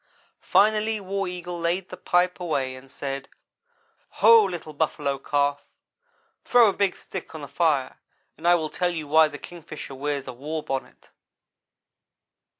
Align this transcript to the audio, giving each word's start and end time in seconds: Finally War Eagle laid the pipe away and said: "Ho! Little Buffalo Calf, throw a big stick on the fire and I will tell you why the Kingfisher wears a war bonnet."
Finally 0.49 0.99
War 0.99 1.27
Eagle 1.27 1.59
laid 1.59 1.89
the 1.89 1.95
pipe 1.95 2.39
away 2.39 2.75
and 2.75 2.89
said: 2.89 3.29
"Ho! 4.17 4.43
Little 4.45 4.73
Buffalo 4.73 5.19
Calf, 5.19 5.63
throw 6.43 6.69
a 6.69 6.73
big 6.73 6.97
stick 6.97 7.35
on 7.35 7.41
the 7.41 7.47
fire 7.47 7.99
and 8.35 8.47
I 8.47 8.55
will 8.55 8.71
tell 8.71 8.89
you 8.89 9.07
why 9.07 9.27
the 9.27 9.37
Kingfisher 9.37 9.93
wears 9.93 10.27
a 10.27 10.33
war 10.33 10.63
bonnet." 10.63 11.11